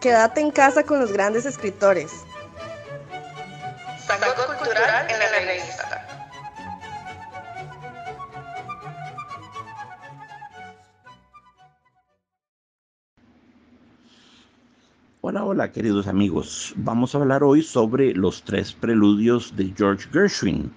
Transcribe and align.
Quédate 0.00 0.40
en 0.40 0.50
casa 0.50 0.82
con 0.82 0.98
los 0.98 1.12
grandes 1.12 1.44
escritores. 1.44 2.24
Cultural 4.58 5.06
en 5.10 5.18
la 5.18 5.28
revista. 5.46 6.06
Hola, 15.20 15.44
hola 15.44 15.70
queridos 15.70 16.06
amigos. 16.06 16.72
Vamos 16.76 17.14
a 17.14 17.18
hablar 17.18 17.44
hoy 17.44 17.62
sobre 17.62 18.14
los 18.14 18.42
tres 18.42 18.72
preludios 18.72 19.54
de 19.54 19.72
George 19.76 20.08
Gershwin. 20.10 20.72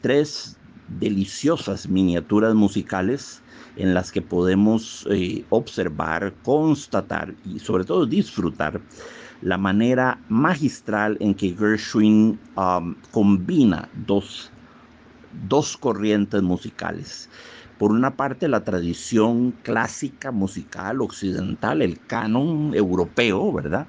Tres 0.00 0.56
deliciosas 0.88 1.86
miniaturas 1.86 2.54
musicales 2.54 3.42
en 3.76 3.94
las 3.94 4.12
que 4.12 4.22
podemos 4.22 5.06
eh, 5.10 5.44
observar, 5.50 6.32
constatar 6.42 7.34
y 7.44 7.58
sobre 7.58 7.84
todo 7.84 8.06
disfrutar 8.06 8.80
la 9.42 9.58
manera 9.58 10.18
magistral 10.28 11.16
en 11.20 11.34
que 11.34 11.54
Gershwin 11.54 12.38
um, 12.56 12.94
combina 13.10 13.88
dos, 14.06 14.50
dos 15.48 15.76
corrientes 15.76 16.42
musicales. 16.42 17.28
Por 17.78 17.90
una 17.90 18.16
parte, 18.16 18.48
la 18.48 18.64
tradición 18.64 19.52
clásica 19.62 20.30
musical 20.30 21.02
occidental, 21.02 21.82
el 21.82 21.98
canon 22.06 22.72
europeo, 22.74 23.52
¿verdad? 23.52 23.86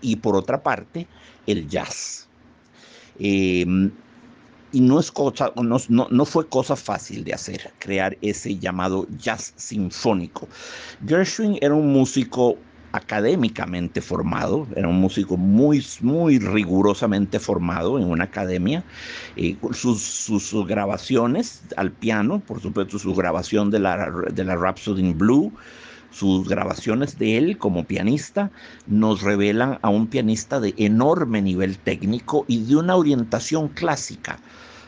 Y 0.00 0.16
por 0.16 0.34
otra 0.34 0.62
parte, 0.62 1.06
el 1.46 1.68
jazz. 1.68 2.28
Em, 3.18 3.92
y 4.72 4.80
no, 4.80 6.24
fue 6.24 6.48
cosa 6.48 6.76
fácil 6.76 7.24
de 7.24 7.34
hacer, 7.34 7.70
crear 7.78 8.16
ese 8.22 8.58
llamado 8.58 9.06
jazz 9.18 9.52
sinfónico. 9.56 10.48
Gershwin 11.06 11.58
era 11.60 11.74
un 11.74 11.92
músico 11.92 12.56
académicamente 12.92 14.00
formado, 14.00 14.66
era 14.76 14.88
un 14.88 15.00
músico 15.00 15.36
muy, 15.36 15.84
muy 16.00 16.38
rigurosamente 16.38 17.38
formado 17.38 17.98
en 17.98 18.04
una 18.04 18.24
academia. 18.24 18.84
Eh, 19.36 19.56
sus, 19.72 20.02
sus, 20.02 20.66
grabaciones 20.66 21.62
al 21.76 21.90
piano, 21.90 22.40
por 22.40 22.60
supuesto 22.60 22.98
su 22.98 23.14
grabación 23.14 23.70
de 23.70 23.78
la, 23.78 24.10
de 24.32 24.44
la 24.44 24.56
Rhapsody 24.56 25.00
in 25.00 25.16
Blue, 25.16 25.52
sus 26.12 26.48
grabaciones 26.48 27.18
de 27.18 27.38
él 27.38 27.58
como 27.58 27.84
pianista 27.84 28.50
nos 28.86 29.22
revelan 29.22 29.78
a 29.82 29.88
un 29.88 30.06
pianista 30.06 30.60
de 30.60 30.74
enorme 30.76 31.42
nivel 31.42 31.78
técnico 31.78 32.44
y 32.46 32.64
de 32.64 32.76
una 32.76 32.96
orientación 32.96 33.68
clásica 33.68 34.38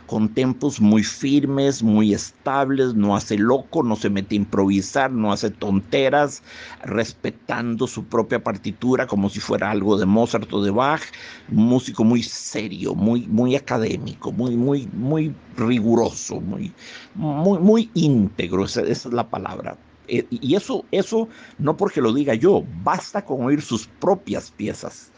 con 0.06 0.28
tempos 0.28 0.80
muy 0.80 1.02
firmes, 1.02 1.82
muy 1.82 2.12
estables, 2.12 2.94
no 2.94 3.16
hace 3.16 3.38
loco, 3.38 3.82
no 3.82 3.96
se 3.96 4.10
mete 4.10 4.34
a 4.34 4.36
improvisar, 4.36 5.10
no 5.10 5.32
hace 5.32 5.50
tonteras, 5.50 6.42
respetando 6.82 7.86
su 7.86 8.04
propia 8.04 8.42
partitura 8.42 9.06
como 9.06 9.30
si 9.30 9.40
fuera 9.40 9.70
algo 9.70 9.96
de 9.96 10.06
Mozart 10.06 10.52
o 10.52 10.62
de 10.62 10.70
Bach, 10.70 11.02
músico 11.48 12.04
muy 12.04 12.22
serio, 12.22 12.94
muy, 12.94 13.26
muy 13.26 13.56
académico, 13.56 14.30
muy, 14.30 14.56
muy, 14.56 14.88
muy 14.92 15.34
riguroso, 15.56 16.40
muy, 16.40 16.72
muy, 17.14 17.58
muy 17.58 17.90
íntegro, 17.94 18.64
esa 18.64 18.82
es 18.82 19.06
la 19.06 19.28
palabra. 19.28 19.78
Eh, 20.08 20.26
y 20.30 20.54
eso, 20.54 20.84
eso 20.90 21.28
no 21.58 21.76
porque 21.76 22.00
lo 22.00 22.12
diga 22.12 22.34
yo, 22.34 22.64
basta 22.82 23.24
con 23.24 23.44
oír 23.44 23.62
sus 23.62 23.86
propias 23.86 24.50
piezas. 24.50 25.10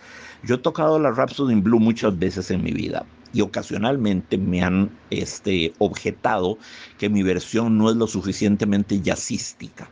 Yo 0.45 0.57
he 0.57 0.59
tocado 0.59 0.99
la 0.99 1.11
Rhapsody 1.11 1.53
in 1.53 1.63
Blue 1.63 1.81
muchas 1.81 2.17
veces 2.19 2.51
en 2.51 2.63
mi 2.63 2.73
vida 2.73 3.05
y 3.33 3.41
ocasionalmente 3.41 4.39
me 4.39 4.63
han 4.63 4.91
este, 5.11 5.73
objetado 5.79 6.59
que 6.99 7.09
mi 7.09 7.23
versión 7.23 7.77
no 7.77 7.91
es 7.91 7.97
lo 7.97 8.07
suficientemente 8.07 9.01
jazzística. 9.01 9.91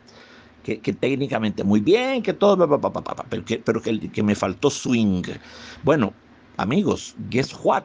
Que, 0.63 0.77
técnicamente 0.77 1.63
muy 1.63 1.79
bien, 1.79 2.23
que 2.23 2.33
todo, 2.33 2.57
pero 3.29 3.45
que, 3.45 3.59
pero 3.59 3.79
que, 3.79 4.09
que 4.09 4.23
me 4.23 4.33
faltó 4.33 4.71
swing. 4.71 5.21
Bueno, 5.83 6.11
amigos, 6.57 7.15
guess 7.29 7.55
what? 7.63 7.83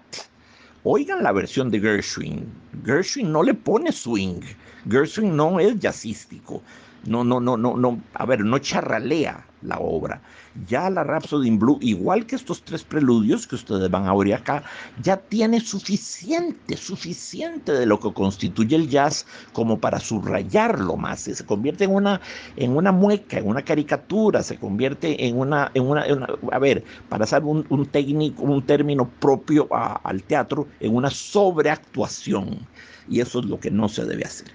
Oigan 0.85 1.23
la 1.23 1.33
versión 1.33 1.71
de 1.71 1.79
Gershwin. 1.79 2.47
Gershwin 2.87 3.31
no 3.31 3.43
le 3.43 3.53
pone 3.53 3.93
swing. 3.93 4.41
Gershwin 4.89 5.37
no 5.37 5.61
es 5.61 5.79
jazzístico 5.79 6.63
no, 7.03 7.25
no, 7.25 7.41
no, 7.41 7.57
no, 7.57 7.77
no, 7.77 8.11
a 8.15 8.27
ver, 8.27 8.41
no 8.45 8.59
charralea 8.59 9.50
la 9.63 9.79
obra. 9.79 10.21
Ya 10.69 10.91
la 10.91 11.05
Rhapsody 11.05 11.49
in 11.49 11.59
Blue, 11.59 11.79
igual 11.81 12.27
que 12.27 12.37
estos 12.37 12.63
tres 12.63 12.83
preludios 12.83 13.47
que 13.47 13.55
ustedes 13.55 13.91
van 13.91 14.07
a 14.07 14.13
oír 14.13 14.35
acá, 14.35 14.63
ya 15.03 15.17
tiene 15.17 15.61
suficiente, 15.61 16.77
suficiente 16.77 17.73
de 17.73 17.87
lo 17.87 18.01
que 18.01 18.13
constituye 18.13 18.77
el 18.77 18.89
jazz 18.89 19.27
como 19.53 19.79
para 19.79 20.01
subrayarlo 20.01 20.97
más. 20.97 21.21
Se 21.21 21.45
convierte 21.45 21.85
en 21.85 21.95
una, 21.95 22.21
en 22.57 22.77
una 22.77 22.93
mueca, 22.93 23.39
en 23.39 23.47
una 23.47 23.63
caricatura, 23.63 24.43
se 24.43 24.59
convierte 24.59 25.27
en 25.27 25.39
una, 25.39 25.71
en 25.75 25.85
una, 25.85 26.05
a 26.51 26.59
ver, 26.59 26.85
para 27.09 27.25
hacer 27.25 27.43
un, 27.45 27.87
técnico, 27.87 28.43
un 28.43 28.63
término 28.63 29.09
propio 29.21 29.69
al 29.71 30.23
teatro, 30.25 30.67
en 30.81 30.95
una 30.95 31.11
sobreactuación 31.11 32.67
y 33.11 33.21
eso 33.21 33.41
es 33.41 33.47
lo 33.47 33.59
que 33.59 33.71
no 33.71 33.89
se 33.89 34.05
debe 34.05 34.25
hacer. 34.25 34.49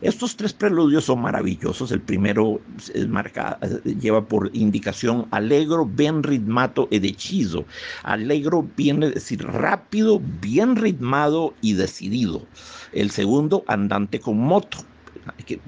Estos 0.00 0.36
tres 0.36 0.52
preludios 0.52 1.04
son 1.04 1.22
maravillosos. 1.22 1.92
El 1.92 2.00
primero 2.00 2.60
es 2.92 3.08
marca, 3.08 3.58
lleva 3.84 4.26
por 4.26 4.49
indicación 4.52 5.26
alegro, 5.30 5.86
bien 5.86 6.22
ritmato 6.22 6.88
e 6.90 7.00
deciso. 7.00 7.64
Alegro 8.02 8.66
viene 8.76 9.10
decir 9.10 9.44
rápido, 9.44 10.20
bien 10.40 10.76
ritmado 10.76 11.54
y 11.60 11.74
decidido. 11.74 12.46
El 12.92 13.10
segundo, 13.10 13.64
andante 13.66 14.20
con 14.20 14.38
moto. 14.38 14.78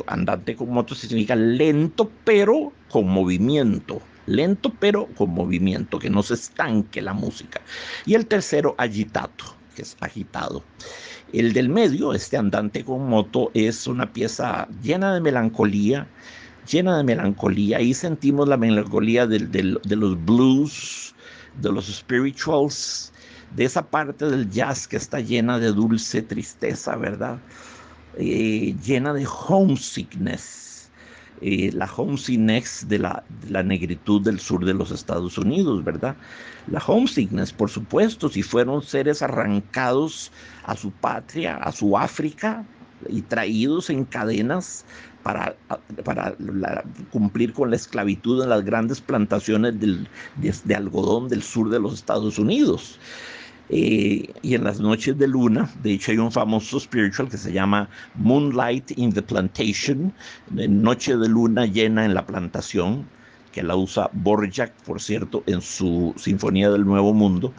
Andante 0.07 0.57
con 0.57 0.71
moto 0.71 0.95
significa 0.95 1.37
lento 1.37 2.11
pero 2.25 2.73
con 2.91 3.09
movimiento 3.09 4.01
lento 4.27 4.73
pero 4.79 5.07
con 5.17 5.31
movimiento, 5.31 5.99
que 5.99 6.11
no 6.11 6.23
se 6.23 6.35
estanque 6.35 7.03
la 7.03 7.13
música. 7.13 7.61
Y 8.07 8.15
el 8.15 8.27
tercero, 8.27 8.75
agitato, 8.79 9.45
que 9.75 9.83
es 9.83 9.97
agitado. 10.01 10.63
El 11.33 11.53
del 11.53 11.69
medio, 11.69 12.13
este 12.13 12.37
andante 12.37 12.85
con 12.85 13.09
moto, 13.09 13.51
es 13.55 13.87
una 13.87 14.13
pieza 14.13 14.69
llena 14.83 15.15
de 15.15 15.21
melancolía, 15.21 16.07
llena 16.71 16.97
de 16.97 17.05
melancolía. 17.05 17.79
Ahí 17.79 17.95
sentimos 17.95 18.49
la 18.49 18.57
melancolía 18.57 19.27
de, 19.27 19.39
los 19.97 20.25
blues, 20.25 21.15
de 21.61 21.73
los 21.73 21.87
spirituals, 21.87 23.13
de 23.55 23.65
esa 23.65 23.83
parte 23.83 24.27
del 24.27 24.51
jazz 24.51 24.89
que 24.89 24.97
está 24.97 25.21
llena 25.21 25.59
de 25.59 25.73
dulce 25.73 26.23
tristeza, 26.23 26.97
¿verdad? 26.97 27.39
Eh, 28.19 28.75
llena 28.83 29.13
de 29.13 29.27
homesickness 29.27 30.63
eh, 31.45 31.73
la 31.73 31.87
homesickness 31.87 32.87
de 32.87 33.01
la, 33.01 33.25
de 33.41 33.51
la 33.51 33.65
negritud 33.65 34.23
del 34.23 34.39
sur 34.39 34.65
de 34.65 34.75
los 34.75 34.93
Estados 34.93 35.37
Unidos, 35.39 35.83
¿verdad? 35.83 36.15
La 36.69 36.79
homesickness, 36.79 37.53
por 37.53 37.69
supuesto, 37.69 38.29
si 38.29 38.45
fueron 38.45 38.81
seres 38.81 39.23
arrancados 39.23 40.31
a 40.65 40.77
su 40.77 40.93
patria, 40.93 41.57
a 41.57 41.73
su 41.73 41.99
África, 41.99 42.65
y 43.09 43.23
traídos 43.23 43.91
en 43.91 44.05
cadenas 44.05 44.85
para, 45.23 45.55
para 46.05 46.35
cumplir 47.11 47.53
con 47.53 47.71
la 47.71 47.77
esclavitud 47.77 48.43
en 48.43 48.51
las 48.51 48.65
grandes 48.65 49.01
plantaciones 49.01 49.75
de, 49.79 50.75
algodón 50.75 51.29
del 51.29 51.43
sur 51.43 51.71
de 51.71 51.81
los 51.81 51.95
Estados 51.95 52.39
Unidos. 52.39 52.99
Eh, 53.69 54.29
y 54.43 54.55
en 54.55 54.65
las 54.65 54.81
noches 54.81 55.17
de 55.17 55.27
luna, 55.29 55.71
de 55.83 55.93
hecho 55.93 56.11
hay 56.11 56.19
un 56.19 56.33
famoso 56.33 56.79
spiritual 56.79 57.29
que 57.29 57.39
se 57.39 57.53
llama 57.53 57.89
Moonlight 58.17 58.99
in 58.99 59.13
the 59.13 59.23
Plantation, 59.23 60.13
Noche 60.51 61.17
de 61.17 61.29
luna 61.29 61.65
llena 61.67 62.05
en 62.05 62.13
la 62.13 62.27
plantación, 62.27 63.07
que 63.53 63.63
la 63.63 63.77
usa 63.77 64.11
Borjak, 64.13 64.73
por 64.85 65.01
cierto, 65.01 65.43
en 65.47 65.61
su 65.61 66.15
Sinfonía 66.17 66.71
del 66.71 66.85
Nuevo 66.85 67.15
Mundo. 67.15 67.53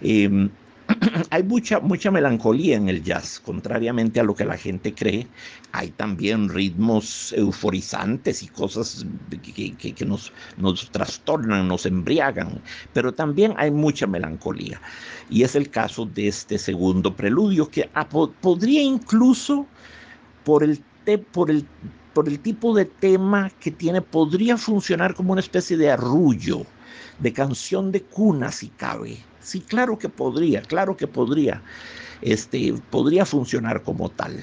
Em, 0.00 0.48
hay 1.30 1.42
mucha, 1.42 1.80
mucha 1.80 2.10
melancolía 2.10 2.76
en 2.76 2.88
el 2.88 3.02
jazz, 3.02 3.40
contrariamente 3.40 4.20
a 4.20 4.22
lo 4.22 4.34
que 4.34 4.44
la 4.44 4.56
gente 4.56 4.94
cree. 4.94 5.26
Hay 5.72 5.90
también 5.90 6.48
ritmos 6.48 7.32
euforizantes 7.32 8.42
y 8.42 8.48
cosas 8.48 9.04
que, 9.42 10.06
nos, 10.06 10.32
nos, 10.56 10.90
trastornan, 10.90 11.68
nos 11.68 11.86
embriagan, 11.86 12.60
pero 12.92 13.12
también 13.12 13.54
hay 13.56 13.70
mucha 13.70 14.06
melancolía. 14.06 14.80
Y 15.30 15.42
es 15.42 15.54
el 15.54 15.70
caso 15.70 16.06
de 16.06 16.28
este 16.28 16.58
segundo 16.58 17.14
preludio, 17.14 17.68
que 17.68 17.88
podría 18.40 18.82
incluso, 18.82 19.66
por 20.44 20.62
el, 20.62 20.82
por, 21.32 21.50
el, 21.50 21.66
por 22.12 22.28
el 22.28 22.38
tipo 22.40 22.74
de 22.74 22.84
tema 22.84 23.50
que 23.60 23.70
tiene, 23.70 24.00
podría 24.00 24.56
funcionar 24.56 25.14
como 25.14 25.32
una 25.32 25.40
especie 25.40 25.76
de 25.76 25.90
arrullo, 25.90 26.64
de 27.18 27.32
canción 27.32 27.92
de 27.92 28.02
cuna, 28.02 28.50
si 28.52 28.68
cabe 28.68 29.18
Sí, 29.44 29.60
claro 29.60 29.98
que 29.98 30.08
podría, 30.08 30.62
claro 30.62 30.96
que 30.96 31.06
podría. 31.06 31.62
Este, 32.22 32.72
podría 32.90 33.26
funcionar 33.26 33.82
como 33.82 34.08
tal. 34.08 34.40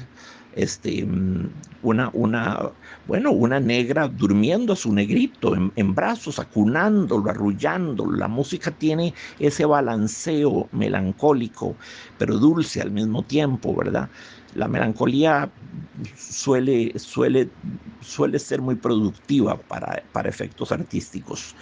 Este, 0.55 1.03
mm, 1.03 1.49
una, 1.81 2.11
una, 2.13 2.69
bueno, 3.07 3.31
una 3.31 3.59
negra 3.59 4.07
durmiendo 4.07 4.73
a 4.73 4.75
su 4.75 4.93
negrito 4.93 5.55
en, 5.75 5.95
brazos, 5.95 6.37
acunándolo, 6.37 7.31
arrullándolo. 7.31 8.15
La 8.15 8.27
música 8.27 8.69
tiene 8.69 9.15
ese 9.39 9.65
balanceo 9.65 10.69
melancólico, 10.71 11.75
pero 12.19 12.37
dulce 12.37 12.79
al 12.81 12.91
mismo 12.91 13.23
tiempo, 13.23 13.75
¿verdad? 13.75 14.07
La 14.53 14.67
melancolía 14.67 15.49
suele, 16.15 16.93
suele, 16.99 17.49
suele 18.01 18.37
ser 18.37 18.61
muy 18.61 18.75
productiva 18.75 19.57
para, 19.57 20.03
para 20.13 20.29
efectos 20.29 20.71
artísticos 20.71 21.55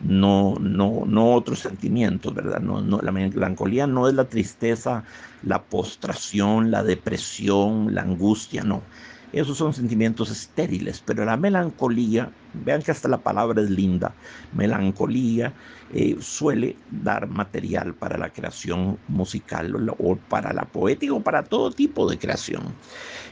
no, 0.00 0.56
no, 0.60 1.04
no 1.06 1.34
otros 1.34 1.60
sentimientos, 1.60 2.34
¿verdad? 2.34 2.60
No, 2.60 2.80
no, 2.82 3.00
la 3.02 3.12
melancolía 3.12 3.86
no 3.86 4.08
es 4.08 4.14
la 4.14 4.28
tristeza, 4.28 5.04
la 5.42 5.68
postración, 5.68 6.70
la 6.70 6.82
depresión, 6.82 7.94
la 7.94 8.02
angustia, 8.02 8.64
no. 8.64 8.88
Esos 9.32 9.58
son 9.58 9.72
sentimientos 9.72 10.30
estériles, 10.30 11.02
pero 11.04 11.24
la 11.24 11.36
melancolía, 11.36 12.32
vean 12.52 12.82
que 12.82 12.90
hasta 12.90 13.08
la 13.08 13.22
palabra 13.22 13.62
es 13.62 13.70
linda, 13.70 14.12
melancolía 14.52 15.54
eh, 15.92 16.16
suele 16.20 16.76
dar 16.90 17.28
material 17.28 17.94
para 17.94 18.18
la 18.18 18.30
creación 18.30 18.98
musical 19.06 19.74
o 19.98 20.16
para 20.16 20.52
la 20.52 20.64
poética 20.64 21.14
o 21.14 21.22
para 21.22 21.44
todo 21.44 21.70
tipo 21.70 22.10
de 22.10 22.18
creación. 22.18 22.74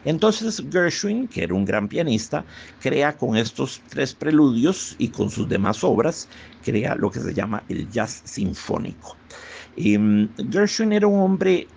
Entonces 0.05 0.62
Gershwin, 0.71 1.29
que 1.29 1.43
era 1.45 1.55
un 1.55 1.65
gran 1.65 1.89
pianista, 1.89 2.45
crea 2.81 3.17
con 3.17 3.37
estos 3.37 3.81
tres 3.89 4.15
preludios 4.15 4.95
y 4.99 5.11
con 5.11 5.31
sus 5.31 5.49
demás 5.49 5.83
obras, 5.83 6.29
crea 6.62 6.95
lo 6.95 7.11
que 7.11 7.21
se 7.21 7.35
llama 7.35 7.65
el 7.69 7.91
jazz 7.91 8.23
sinfónico. 8.25 9.17
Em, 9.77 10.29
Gershwin 10.50 10.93
era 10.93 11.06
un 11.06 11.21
hombre 11.21 11.69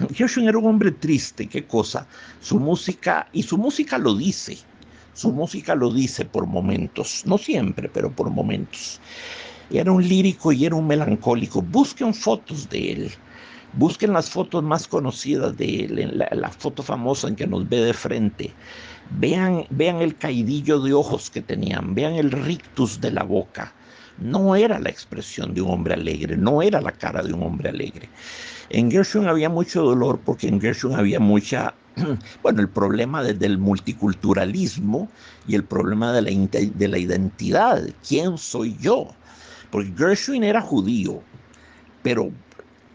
Gershwin 0.14 0.48
era 0.48 0.58
un 0.58 0.66
hombre 0.66 0.90
triste, 0.92 1.46
qué 1.46 1.64
cosa. 1.64 2.06
Su 2.40 2.58
música, 2.58 3.28
y 3.32 3.42
su 3.42 3.58
música 3.58 3.98
lo 3.98 4.14
dice, 4.14 4.58
su 5.14 5.32
música 5.32 5.74
lo 5.74 5.92
dice 5.92 6.24
por 6.24 6.46
momentos, 6.46 7.22
no 7.26 7.38
siempre, 7.38 7.88
pero 7.92 8.10
por 8.10 8.30
momentos. 8.30 9.00
Era 9.70 9.92
un 9.92 10.06
lírico 10.06 10.52
y 10.52 10.64
era 10.64 10.74
un 10.74 10.86
melancólico. 10.86 11.62
Busquen 11.62 12.14
fotos 12.14 12.68
de 12.68 12.92
él. 12.92 13.10
Busquen 13.74 14.12
las 14.12 14.28
fotos 14.28 14.64
más 14.64 14.88
conocidas 14.88 15.56
de 15.56 15.84
él, 15.84 15.98
en 16.00 16.18
la, 16.18 16.50
foto 16.50 16.82
famosa 16.82 17.28
en 17.28 17.36
que 17.36 17.46
nos 17.46 17.68
ve 17.68 17.76
de 17.84 17.94
frente. 17.94 18.52
Vean, 19.10 19.64
vean 19.70 20.00
el 20.00 20.16
caidillo 20.16 20.80
de 20.80 20.92
ojos 20.92 21.30
que 21.30 21.40
tenían, 21.40 21.94
vean 21.94 22.14
el 22.14 22.32
rictus 22.32 23.00
de 23.00 23.12
la 23.12 23.22
boca. 23.22 23.72
No 24.20 24.54
era 24.54 24.78
la 24.78 24.90
expresión 24.90 25.54
de 25.54 25.62
un 25.62 25.70
hombre 25.70 25.94
alegre, 25.94 26.36
no 26.36 26.62
era 26.62 26.80
la 26.80 26.92
cara 26.92 27.22
de 27.22 27.32
un 27.32 27.42
hombre 27.42 27.70
alegre. 27.70 28.08
En 28.68 28.90
Gershwin 28.90 29.26
había 29.26 29.48
mucho 29.48 29.82
dolor 29.82 30.20
porque 30.24 30.48
en 30.48 30.60
Gershwin 30.60 30.94
había 30.94 31.18
mucha, 31.18 31.74
bueno, 32.42 32.60
el 32.60 32.68
problema 32.68 33.22
del 33.22 33.58
multiculturalismo 33.58 35.08
y 35.48 35.54
el 35.54 35.64
problema 35.64 36.12
de 36.12 36.22
la, 36.22 36.30
de 36.30 36.88
la 36.88 36.98
identidad. 36.98 37.82
¿Quién 38.06 38.38
soy 38.38 38.76
yo? 38.78 39.08
Porque 39.70 39.92
Gershwin 39.96 40.44
era 40.44 40.60
judío, 40.60 41.20
pero 42.02 42.30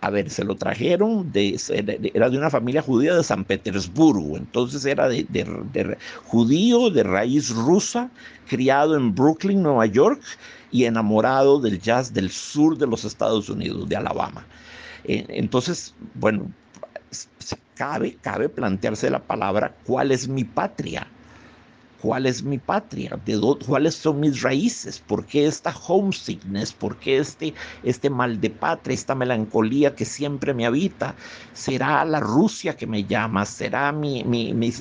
a 0.02 0.10
ver, 0.10 0.30
se 0.30 0.44
lo 0.44 0.56
trajeron, 0.56 1.32
de, 1.32 1.60
era 2.14 2.30
de 2.30 2.38
una 2.38 2.50
familia 2.50 2.82
judía 2.82 3.16
de 3.16 3.24
San 3.24 3.44
Petersburgo, 3.44 4.38
entonces 4.38 4.86
era 4.86 5.08
de, 5.08 5.26
de, 5.30 5.98
judío 6.26 6.90
de 6.90 7.04
raíz 7.04 7.50
rusa, 7.50 8.10
criado 8.48 8.96
en 8.96 9.16
Brooklyn, 9.16 9.64
Nueva 9.64 9.86
York, 9.88 10.22
y 10.72 10.86
enamorado 10.86 11.60
del 11.60 11.80
jazz 11.80 12.14
del 12.14 12.30
sur 12.30 12.78
de 12.78 12.88
los 12.88 13.06
Estados 13.06 13.50
Unidos, 13.50 13.88
de 13.88 13.96
Alabama. 13.96 14.46
Entonces, 15.06 15.94
bueno, 16.16 16.52
cabe, 17.76 18.18
cabe 18.22 18.50
plantearse 18.50 19.10
la 19.10 19.20
palabra, 19.20 19.76
¿cuál 19.86 20.12
es 20.12 20.28
mi 20.28 20.44
patria? 20.44 21.08
¿Cuál 22.06 22.28
es 22.28 22.44
mi 22.44 22.60
patria? 22.60 23.20
¿De 23.26 23.42
¿Cuáles 23.66 23.96
son 23.96 24.20
mis 24.20 24.44
raíces? 24.44 25.00
¿Por 25.00 25.26
qué 25.26 25.48
esta 25.48 25.76
homesickness? 25.76 26.72
¿Por 26.72 27.00
qué 27.00 27.18
este, 27.18 27.56
este 27.82 28.12
mal 28.12 28.40
de 28.40 28.52
patria, 28.52 28.94
esta 28.94 29.16
melancolía 29.16 29.96
que 29.96 30.06
siempre 30.06 30.54
me 30.54 30.68
habita? 30.68 31.16
¿Será 31.52 32.06
la 32.06 32.20
Rusia 32.20 32.78
que 32.78 32.86
me 32.86 33.06
llama? 33.06 33.44
¿Será 33.48 33.92
mi, 33.92 34.24
mi, 34.24 34.54
mi, 34.54 34.72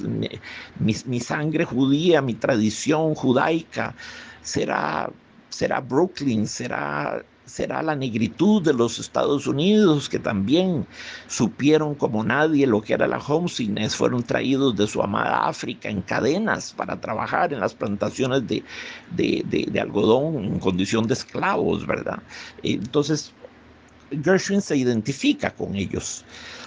mi 1.07 1.21
sangre 1.21 1.65
judía, 1.65 2.21
mi 2.21 2.35
tradición 2.35 3.15
judaica? 3.15 3.97
¿Será, 4.43 5.11
será 5.49 5.81
Brooklyn? 5.81 6.47
¿Será 6.47 7.25
será 7.47 7.83
la 7.83 7.95
negritud 7.95 8.63
de 8.63 8.73
los 8.73 8.99
Estados 8.99 9.47
Unidos, 9.47 10.09
que 10.09 10.19
también 10.19 10.87
supieron 11.27 11.95
como 11.95 12.25
nadie 12.25 12.67
lo 12.67 12.81
que 12.83 12.95
era 12.95 13.07
la 13.07 13.19
homesickness, 13.19 13.97
fueron 13.97 14.23
traídos 14.23 14.77
de 14.77 14.87
su 14.87 15.03
amada 15.03 15.47
África 15.47 15.89
en 15.89 16.03
cadenas 16.03 16.73
para 16.73 17.01
trabajar 17.01 17.53
en 17.53 17.61
las 17.61 17.75
plantaciones 17.75 18.47
de, 18.47 18.65
de, 19.11 19.81
algodón 19.81 20.45
en 20.45 20.59
condición 20.59 21.07
de 21.07 21.15
esclavos, 21.15 21.87
¿verdad? 21.87 22.23
Entonces, 22.63 23.33
Gershwin 24.23 24.61
se 24.61 24.77
identifica 24.77 25.51
con 25.51 25.75
ellos. 25.75 26.25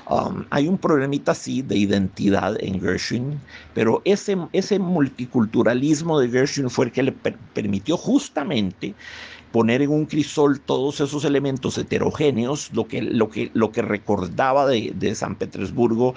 Um, 0.10 0.46
hay 0.52 0.70
un 0.70 0.78
problemita 0.78 1.34
así 1.34 1.62
de 1.62 1.76
identidad 1.76 2.56
en 2.64 2.80
Gershwin, 2.80 3.42
pero 3.74 4.02
ese, 4.06 4.38
ese 4.54 4.80
multiculturalismo 4.80 6.20
de 6.20 6.30
Gershwin 6.30 6.70
fue 6.70 6.86
el 6.86 6.92
que 6.94 7.04
le 7.04 7.12
permitió 7.12 7.98
justamente 7.98 8.96
poner 9.58 9.82
en 9.82 9.90
un 9.90 10.06
crisol 10.06 10.60
todos 10.60 11.02
esos 11.02 11.26
elementos 11.26 11.80
heterogéneos, 11.80 12.70
lo 12.74 12.88
que, 12.88 13.02
lo 13.02 13.28
que, 13.32 13.50
lo 13.56 13.72
que 13.72 13.82
recordaba 13.82 14.68
de, 14.68 14.94
de 14.94 15.16
San 15.16 15.34
Petersburgo, 15.34 16.14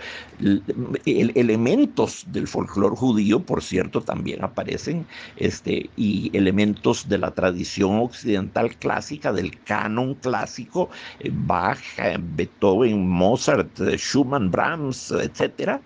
elementos 1.07 2.27
del 2.31 2.47
folclore 2.47 2.97
judío, 2.97 3.41
por 3.41 3.63
cierto, 3.63 4.03
también 4.03 4.45
aparecen, 4.45 5.07
este, 5.39 5.89
y 5.97 6.31
elementos 6.37 7.09
de 7.09 7.17
la 7.17 7.31
tradición 7.31 8.01
occidental 8.01 8.77
clásica, 8.77 9.33
del 9.33 9.59
canon 9.63 10.17
clásico, 10.17 10.91
eh, 11.21 11.31
Bach, 11.33 11.81
eh, 11.97 12.19
Beethoven, 12.21 13.09
Mozart, 13.09 13.81
eh, 13.81 13.97
Schumann, 13.97 14.51
Brahms, 14.51 15.13
etc. 15.13 15.81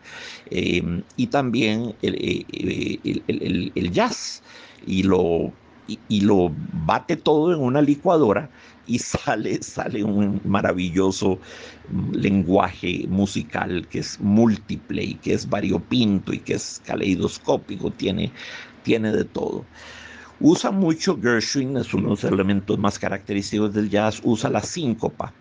y 0.51 1.27
también 1.29 1.95
el, 2.03 3.73
el 3.77 3.93
jazz 3.93 4.43
y 4.89 5.05
lo 5.05 5.53
y, 5.87 6.21
lo 6.21 6.51
bate 6.87 7.17
todo 7.17 7.53
en 7.53 7.61
una 7.61 7.83
licuadora 7.83 8.49
y 8.87 8.99
sale, 9.01 9.63
sale 9.63 10.03
un 10.03 10.41
maravilloso 10.45 11.39
lenguaje 12.13 13.07
musical 13.09 13.87
que 13.89 14.01
es 14.01 14.21
múltiple 14.21 15.03
y 15.03 15.15
que 15.15 15.35
es 15.35 15.49
variopinto 15.49 16.33
y 16.33 16.39
que 16.39 16.55
es 16.55 16.81
caleidoscópico, 16.85 17.91
tiene, 17.91 18.33
tiene 18.83 19.13
de 19.13 19.25
todo. 19.25 19.65
Usa 20.41 20.71
mucho 20.71 21.19
Gershwin, 21.21 21.77
es 21.77 21.95
uno 21.95 22.05
de 22.05 22.11
los 22.11 22.25
elementos 22.25 22.79
más 22.79 22.99
característicos 22.99 23.73
del 23.73 23.89
jazz, 23.89 24.21
usa 24.25 24.51
la 24.51 24.63
síncopa. 24.63 25.33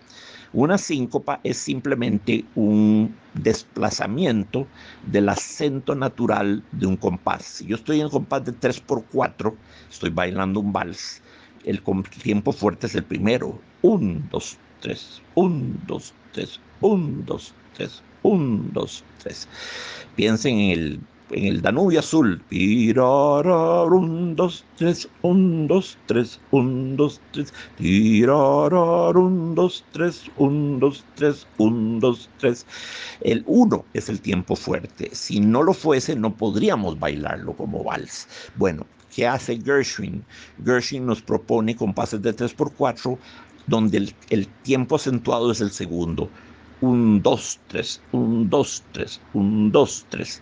Una 0.53 0.77
síncopa 0.77 1.39
es 1.43 1.57
simplemente 1.57 2.45
un 2.53 3.15
desplazamiento 3.33 4.67
del 5.07 5.29
acento 5.29 5.95
natural 5.95 6.63
de 6.71 6.85
un 6.85 6.95
compás. 6.95 7.43
Si 7.43 7.65
yo 7.65 7.75
estoy 7.75 8.01
en 8.01 8.09
compás 8.09 8.45
de 8.45 8.53
3x4, 8.53 9.51
estoy 9.89 10.11
bailando 10.11 10.59
un 10.59 10.71
vals, 10.71 11.23
el 11.65 11.81
tiempo 12.21 12.51
fuerte 12.51 12.85
es 12.85 12.93
el 12.93 13.03
primero. 13.03 13.59
1, 13.81 14.27
2, 14.29 14.57
3, 14.81 15.21
1, 15.33 15.75
2, 15.87 16.13
3, 16.33 16.59
1, 16.81 17.23
2, 17.25 17.53
3, 17.73 18.03
1, 18.21 18.63
2, 18.73 19.03
3. 19.23 19.47
Piensen 20.15 20.59
en 20.59 20.69
el 20.69 20.99
en 21.31 21.45
el 21.45 21.61
Danubio 21.61 21.99
Azul. 21.99 22.41
Un, 22.51 24.35
dos, 24.35 24.65
tres, 24.77 25.09
un, 25.21 25.67
dos, 25.67 25.97
tres, 26.05 26.39
un, 26.51 26.95
dos, 26.95 27.21
tres. 27.31 27.53
Un, 27.79 29.55
dos, 29.55 29.83
tres, 29.91 30.23
un, 30.37 30.79
dos, 30.79 31.03
tres, 31.15 31.47
un, 31.57 31.99
dos, 31.99 32.29
tres. 32.39 32.65
El 33.21 33.43
uno 33.47 33.85
es 33.93 34.09
el 34.09 34.21
tiempo 34.21 34.55
fuerte. 34.55 35.09
Si 35.13 35.39
no 35.39 35.63
lo 35.63 35.73
fuese, 35.73 36.15
no 36.15 36.35
podríamos 36.35 36.99
bailarlo 36.99 37.53
como 37.53 37.83
vals. 37.83 38.27
Bueno, 38.55 38.85
¿qué 39.15 39.27
hace 39.27 39.59
Gershwin? 39.61 40.23
Gershwin 40.63 41.05
nos 41.05 41.21
propone 41.21 41.75
compases 41.75 42.21
de 42.21 42.33
3 42.33 42.53
por 42.53 42.71
4 42.73 43.17
donde 43.67 43.97
el, 43.97 44.15
el 44.29 44.47
tiempo 44.63 44.97
acentuado 44.97 45.51
es 45.51 45.61
el 45.61 45.71
segundo 45.71 46.29
un, 46.81 47.21
dos, 47.21 47.59
tres, 47.67 48.01
un, 48.11 48.49
dos, 48.49 48.83
tres, 48.91 49.21
un, 49.33 49.71
dos, 49.71 50.05
tres. 50.09 50.41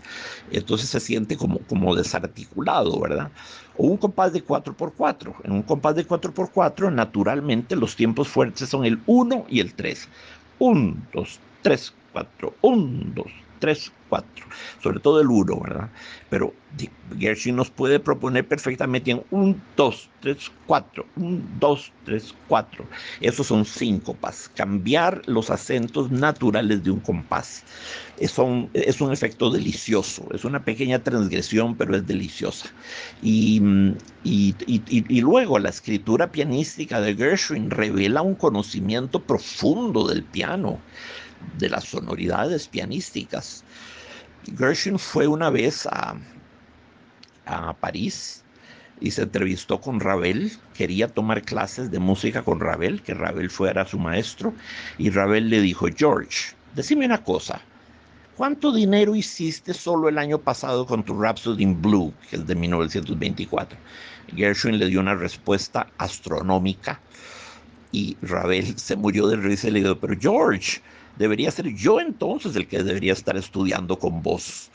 Entonces 0.51 0.89
se 0.89 0.99
siente 0.99 1.37
como, 1.37 1.59
como 1.59 1.95
desarticulado, 1.95 2.99
¿verdad? 2.99 3.31
O 3.77 3.87
un 3.87 3.97
compás 3.97 4.33
de 4.33 4.43
4x4. 4.43 5.35
En 5.43 5.51
un 5.51 5.63
compás 5.63 5.95
de 5.95 6.07
4x4, 6.07 6.91
naturalmente 6.91 7.75
los 7.75 7.95
tiempos 7.95 8.27
fuertes 8.27 8.69
son 8.69 8.85
el 8.85 8.99
1 9.05 9.45
y 9.49 9.59
el 9.59 9.73
3. 9.73 10.07
1, 10.59 10.95
2, 11.13 11.39
3, 11.61 11.93
4, 12.13 12.55
1, 12.61 13.11
2, 13.15 13.25
3, 13.61 13.91
4, 14.09 14.45
sobre 14.83 14.99
todo 14.99 15.21
el 15.21 15.27
1, 15.27 15.59
¿verdad? 15.61 15.89
Pero 16.29 16.53
Gershwin 17.17 17.55
nos 17.55 17.69
puede 17.69 17.99
proponer 17.99 18.45
perfectamente 18.45 19.11
en 19.11 19.23
1, 19.29 19.55
2, 19.77 20.09
3, 20.19 20.51
4, 20.65 21.05
1, 21.15 21.41
2, 21.59 21.91
3, 22.05 22.35
4. 22.49 22.85
Esos 23.21 23.47
son 23.47 23.63
síncopas, 23.63 24.49
cambiar 24.53 25.21
los 25.27 25.49
acentos 25.49 26.11
naturales 26.11 26.83
de 26.83 26.91
un 26.91 26.99
compás. 26.99 27.63
Es 28.17 28.37
un, 28.37 28.69
es 28.73 28.99
un 28.99 29.13
efecto 29.13 29.49
delicioso, 29.49 30.27
es 30.33 30.43
una 30.43 30.65
pequeña 30.65 30.99
transgresión, 30.99 31.75
pero 31.77 31.95
es 31.95 32.05
deliciosa. 32.05 32.69
Y, 33.21 33.61
y, 34.23 34.55
y, 34.65 34.83
y 34.87 35.21
luego 35.21 35.59
la 35.59 35.69
escritura 35.69 36.31
pianística 36.31 36.99
de 36.99 37.15
Gershwin 37.15 37.69
revela 37.69 38.21
un 38.21 38.35
conocimiento 38.35 39.21
profundo 39.21 40.07
del 40.07 40.23
piano 40.23 40.79
de 41.57 41.69
las 41.69 41.85
sonoridades 41.85 42.67
pianísticas. 42.67 43.63
Gershwin 44.57 44.97
fue 44.97 45.27
una 45.27 45.49
vez 45.49 45.85
a, 45.85 46.15
a 47.45 47.73
París 47.73 48.43
y 48.99 49.11
se 49.11 49.23
entrevistó 49.23 49.81
con 49.81 49.99
Ravel, 49.99 50.51
quería 50.75 51.07
tomar 51.07 51.41
clases 51.41 51.91
de 51.91 51.99
música 51.99 52.43
con 52.43 52.59
Ravel, 52.59 53.01
que 53.01 53.13
Ravel 53.13 53.49
fuera 53.49 53.85
su 53.85 53.97
maestro, 53.97 54.53
y 54.97 55.09
Ravel 55.09 55.49
le 55.49 55.59
dijo, 55.59 55.87
George, 55.95 56.55
decime 56.75 57.07
una 57.07 57.23
cosa, 57.23 57.61
¿cuánto 58.37 58.71
dinero 58.71 59.15
hiciste 59.15 59.73
solo 59.73 60.07
el 60.07 60.19
año 60.19 60.37
pasado 60.37 60.85
con 60.85 61.03
tu 61.03 61.19
Rhapsody 61.19 61.63
in 61.63 61.81
Blue, 61.81 62.13
que 62.29 62.37
es 62.37 62.45
de 62.45 62.55
1924? 62.55 63.77
Gershwin 64.35 64.77
le 64.77 64.87
dio 64.87 64.99
una 64.99 65.15
respuesta 65.15 65.87
astronómica 65.97 67.01
y 67.91 68.17
Ravel 68.21 68.77
se 68.77 68.95
murió 68.95 69.27
de 69.27 69.37
risa 69.37 69.67
y 69.67 69.71
le 69.71 69.79
dijo, 69.79 69.99
pero 69.99 70.15
George, 70.19 70.79
debería 71.17 71.51
ser 71.51 71.73
yo 71.73 71.99
entonces 71.99 72.55
el 72.55 72.67
que 72.67 72.83
debería 72.83 73.13
estar 73.13 73.37
estudiando 73.37 73.97
con 73.97 74.21
vos. 74.21 74.69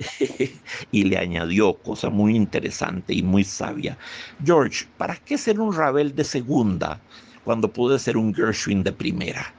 y 0.92 1.04
le 1.04 1.18
añadió 1.18 1.74
cosa 1.74 2.10
muy 2.10 2.34
interesante 2.34 3.14
y 3.14 3.22
muy 3.22 3.44
sabia. 3.44 3.98
George, 4.44 4.86
¿para 4.96 5.16
qué 5.16 5.36
ser 5.36 5.60
un 5.60 5.74
Ravel 5.74 6.14
de 6.14 6.24
segunda 6.24 7.00
cuando 7.44 7.72
pude 7.72 7.98
ser 7.98 8.16
un 8.16 8.34
Gershwin 8.34 8.82
de 8.82 8.92
primera? 8.92 9.54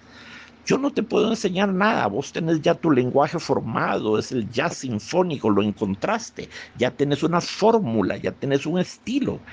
Yo 0.65 0.77
no 0.77 0.91
te 0.93 1.01
puedo 1.01 1.29
enseñar 1.31 1.73
nada, 1.73 2.05
vos 2.05 2.31
tenés 2.31 2.61
ya 2.61 2.75
tu 2.75 2.91
lenguaje 2.91 3.39
formado, 3.39 4.19
es 4.19 4.31
el 4.31 4.49
jazz 4.51 4.77
sinfónico, 4.77 5.49
lo 5.49 5.63
encontraste, 5.63 6.49
ya 6.75 6.91
tenés 6.91 7.23
una 7.23 7.41
fórmula, 7.41 8.17
ya 8.17 8.31
tenés 8.31 8.67
un 8.67 8.79
estilo, 8.79 9.43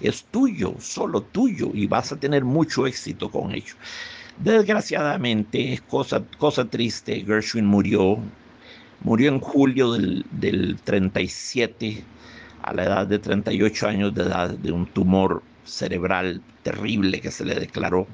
es 0.00 0.24
tuyo, 0.24 0.74
solo 0.80 1.22
tuyo, 1.22 1.70
y 1.72 1.86
vas 1.86 2.10
a 2.10 2.18
tener 2.18 2.44
mucho 2.44 2.86
éxito 2.86 3.30
con 3.30 3.54
ello. 3.54 3.74
Desgraciadamente, 4.36 5.80
cosa, 5.88 6.24
cosa 6.38 6.64
triste, 6.64 7.24
Gershwin 7.24 7.66
murió 7.66 8.18
Murió 9.00 9.28
en 9.28 9.40
julio 9.40 9.92
del, 9.92 10.24
del 10.30 10.80
37, 10.82 12.04
a 12.62 12.72
la 12.72 12.84
edad 12.84 13.06
de 13.06 13.18
38 13.18 13.88
años 13.88 14.14
de 14.14 14.22
edad, 14.22 14.50
de 14.50 14.72
un 14.72 14.86
tumor 14.86 15.42
cerebral 15.64 16.42
terrible 16.62 17.20
que 17.20 17.30
se 17.30 17.44
le 17.44 17.54
declaró. 17.54 18.06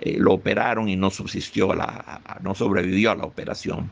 Eh, 0.00 0.16
lo 0.18 0.32
operaron 0.32 0.88
y 0.88 0.96
no 0.96 1.08
subsistió, 1.08 1.72
la, 1.72 2.20
no 2.42 2.54
sobrevivió 2.54 3.12
a 3.12 3.14
la 3.14 3.24
operación. 3.24 3.90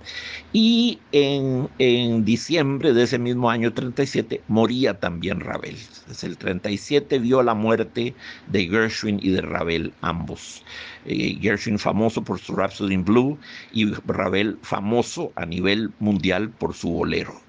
Y 0.53 0.99
en, 1.13 1.69
en, 1.79 2.25
diciembre 2.25 2.93
de 2.93 3.05
ese 3.05 3.19
mismo 3.21 3.49
año 3.49 3.73
37 3.73 4.43
moría 4.49 4.99
también 4.99 5.41
Ravel. 5.41 5.77
Desde 6.09 6.27
el 6.27 6.37
37 6.37 7.21
vio 7.21 7.43
la 7.43 7.55
muerte 7.55 8.15
de 8.49 8.67
Gershwin 8.67 9.21
y 9.23 9.31
de 9.31 9.43
Ravel 9.43 9.93
ambos. 10.01 10.65
Eh, 11.07 11.39
Gershwin 11.41 11.79
famoso 11.79 12.23
por 12.23 12.41
su 12.41 12.55
Rhapsody 12.57 12.95
in 12.95 13.05
Blue 13.05 13.39
y 13.73 13.93
Ravel 14.07 14.59
famoso 14.63 15.33
a 15.37 15.47
nivel 15.47 15.93
mundial 16.01 16.51
por 16.51 16.75
su 16.75 16.91
bolero. 16.91 17.41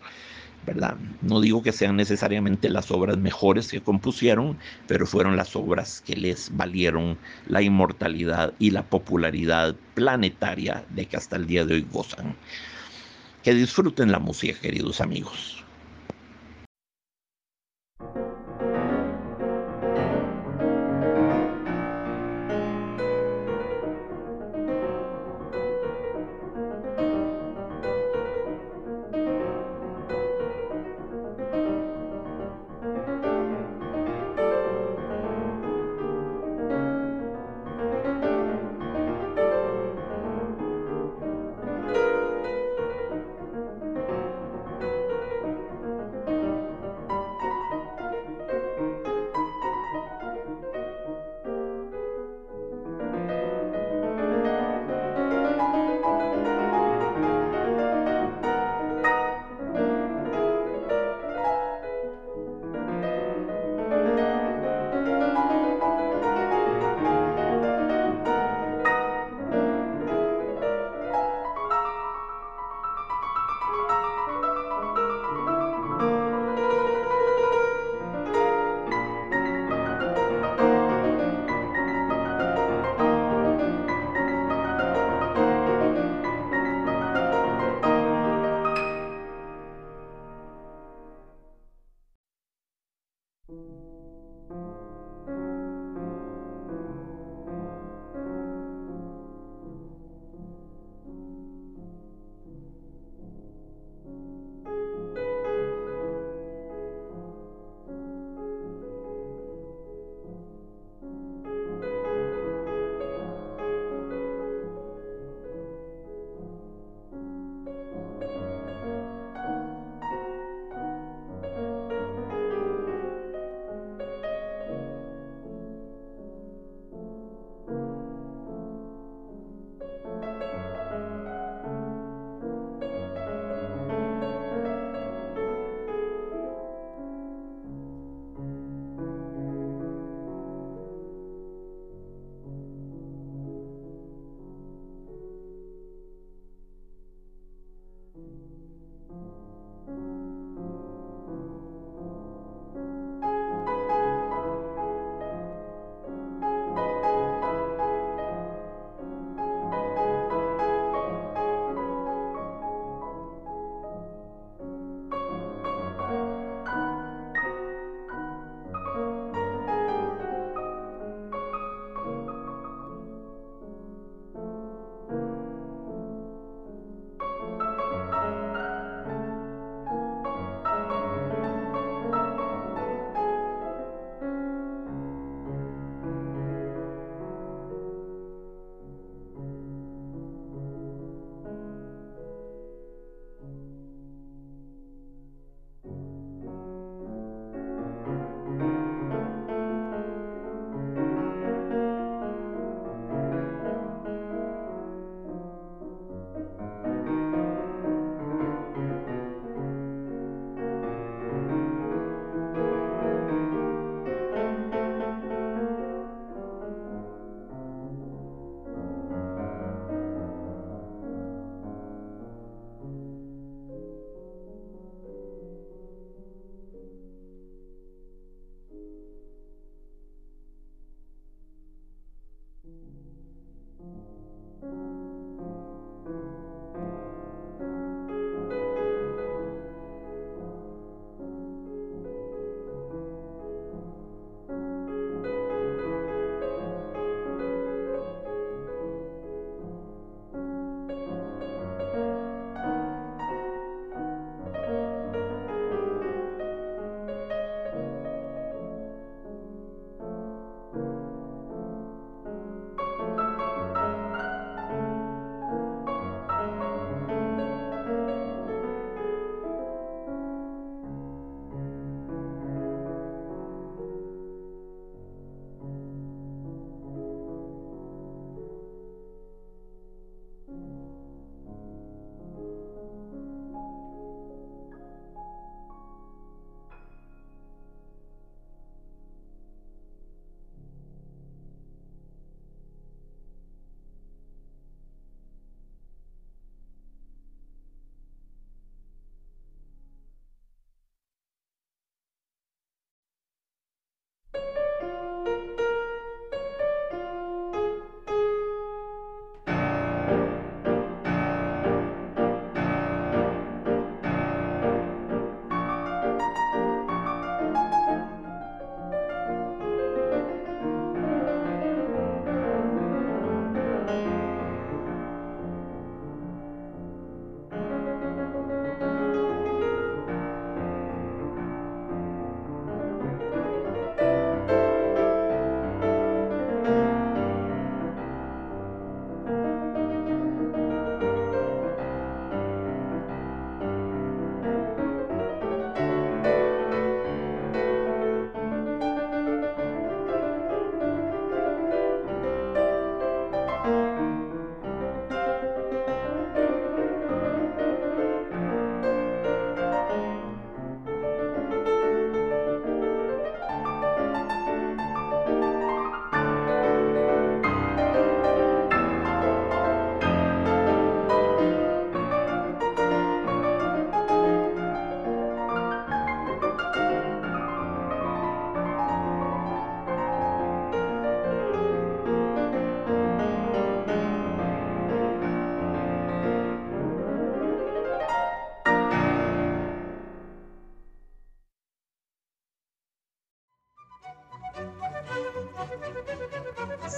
¿Verdad? 0.65 0.97
No 1.21 1.41
digo 1.41 1.61
que 1.61 1.71
sean 1.71 1.95
necesariamente 1.95 2.69
las 2.69 2.91
obras 2.91 3.17
mejores 3.17 3.69
que 3.69 3.81
compusieron, 3.81 4.57
pero 4.87 5.05
fueron 5.05 5.35
las 5.35 5.55
obras 5.55 6.01
que 6.01 6.15
les 6.15 6.55
valieron 6.55 7.17
la 7.47 7.61
inmortalidad 7.61 8.53
y 8.59 8.71
la 8.71 8.83
popularidad 8.83 9.75
planetaria 9.93 10.85
de 10.89 11.05
que 11.07 11.17
hasta 11.17 11.35
el 11.35 11.47
día 11.47 11.65
de 11.65 11.75
hoy 11.75 11.87
gozan. 11.91 12.35
Que 13.43 13.53
disfruten 13.53 14.11
la 14.11 14.19
música, 14.19 14.59
queridos 14.59 15.01
amigos. 15.01 15.62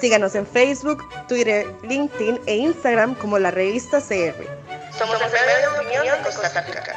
Síganos 0.06 0.36
en 0.36 0.46
Facebook, 0.46 1.04
Twitter, 1.28 1.66
LinkedIn 1.82 2.40
e 2.46 2.58
Instagram 2.58 3.16
como 3.16 3.40
la 3.40 3.50
revista 3.50 4.00
CR. 4.00 4.36
Somos 4.96 5.20
el 5.20 5.32
medio 5.32 6.12
de 6.12 6.16
de 6.16 6.24
Costa 6.24 6.62
Rica. 6.62 6.95